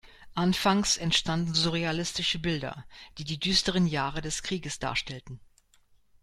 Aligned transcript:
Anfangs 0.33 0.97
entstanden 0.97 1.53
surrealistische 1.53 2.39
Bilder, 2.39 2.87
die 3.19 3.23
die 3.23 3.39
düsteren 3.39 3.85
Jahre 3.85 4.21
des 4.21 4.41
Krieges 4.41 4.79
darstellten. 4.79 5.39